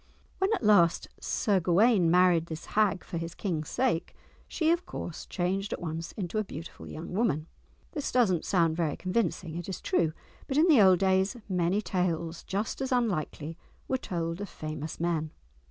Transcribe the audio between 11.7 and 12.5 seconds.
tales